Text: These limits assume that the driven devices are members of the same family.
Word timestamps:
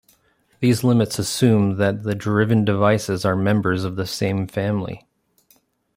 These 0.61 0.83
limits 0.83 1.19
assume 1.19 1.75
that 1.77 2.01
the 2.01 2.15
driven 2.15 2.65
devices 2.65 3.23
are 3.23 3.35
members 3.35 3.83
of 3.83 3.97
the 3.97 4.07
same 4.07 4.47
family. 4.47 5.05